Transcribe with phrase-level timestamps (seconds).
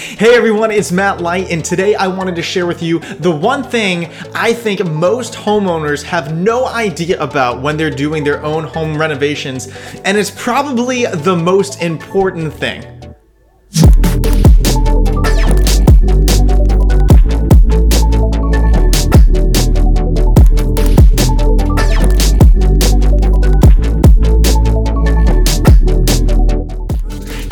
[0.00, 3.62] Hey everyone, it's Matt Light, and today I wanted to share with you the one
[3.62, 8.96] thing I think most homeowners have no idea about when they're doing their own home
[8.96, 9.68] renovations,
[10.06, 12.99] and it's probably the most important thing.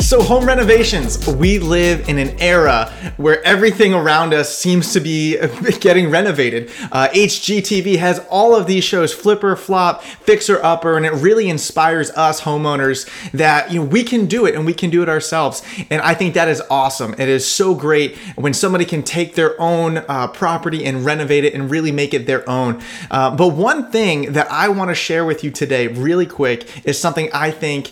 [0.09, 5.37] So, home renovations, we live in an era where everything around us seems to be
[5.81, 6.71] getting renovated.
[6.91, 11.47] Uh, HGTV has all of these shows Flip or Flop, Fixer Upper, and it really
[11.47, 15.09] inspires us homeowners that you know, we can do it and we can do it
[15.09, 15.61] ourselves.
[15.91, 17.13] And I think that is awesome.
[17.19, 21.53] It is so great when somebody can take their own uh, property and renovate it
[21.53, 22.81] and really make it their own.
[23.11, 26.97] Uh, but one thing that I want to share with you today, really quick, is
[26.97, 27.91] something I think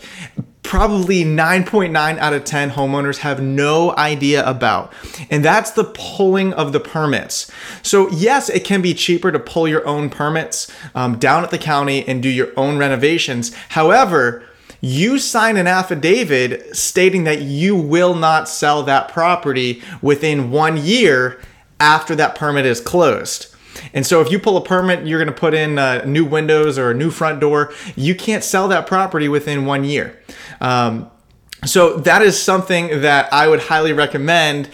[0.67, 4.91] probably 9.9 out of 10 homeowners have no idea about.
[5.29, 7.49] And that's the pulling of the permits.
[7.83, 11.57] So, yes, it can be cheaper to pull your own permits um, down at the
[11.57, 13.55] county and do your own renovations.
[13.69, 14.43] However,
[14.81, 21.39] you sign an affidavit stating that you will not sell that property within one year
[21.79, 23.55] after that permit is closed.
[23.93, 26.77] And so if you pull a permit, you're going to put in uh, new windows
[26.77, 30.19] or a new front door, you can't sell that property within one year.
[30.61, 31.09] Um,
[31.65, 34.69] so that is something that I would highly recommend